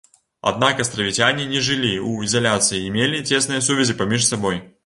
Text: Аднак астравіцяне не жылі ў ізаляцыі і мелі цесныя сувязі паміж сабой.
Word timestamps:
Аднак 0.51 0.79
астравіцяне 0.83 1.45
не 1.51 1.61
жылі 1.69 1.93
ў 1.99 2.31
ізаляцыі 2.31 2.81
і 2.87 2.93
мелі 2.99 3.23
цесныя 3.29 3.67
сувязі 3.69 4.01
паміж 4.01 4.31
сабой. 4.35 4.61